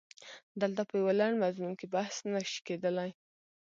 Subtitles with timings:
[0.61, 3.11] دلته په یوه لنډ مضمون کې بحث نه شي کېدلای.